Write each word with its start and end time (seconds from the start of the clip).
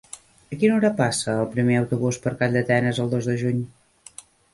A 0.55 0.57
quina 0.61 0.77
hora 0.77 0.89
passa 1.01 1.35
el 1.41 1.49
primer 1.55 1.75
autobús 1.81 2.17
per 2.23 2.33
Calldetenes 2.39 3.03
el 3.05 3.13
dos 3.13 3.29
de 3.33 3.37
juny? 3.43 3.61